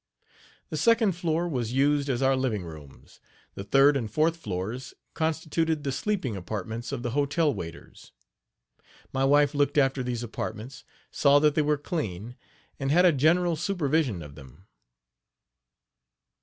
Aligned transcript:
The 0.71 0.77
second 0.77 1.11
floor 1.11 1.47
was 1.47 1.73
used 1.73 2.09
as 2.09 2.23
our 2.23 2.35
living 2.35 2.63
rooms; 2.63 3.19
the 3.53 3.63
third 3.63 3.95
and 3.95 4.09
fourth 4.09 4.35
floors 4.35 4.95
constituted 5.13 5.83
the 5.83 5.91
sleeping 5.91 6.35
apartments 6.35 6.91
of 6.91 7.03
the 7.03 7.11
hotel 7.11 7.53
waiters. 7.53 8.11
My 9.13 9.23
wife 9.23 9.53
looked 9.53 9.77
after 9.77 10.01
these 10.01 10.23
apartments, 10.23 10.83
saw 11.11 11.37
that 11.37 11.53
they 11.53 11.61
were 11.61 11.77
clean, 11.77 12.35
and 12.79 12.89
had 12.89 13.05
a 13.05 13.11
general 13.11 13.55
supervision 13.55 14.23
of 14.23 14.33
them. 14.33 14.65